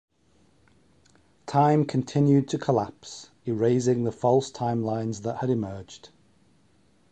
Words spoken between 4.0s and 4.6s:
the false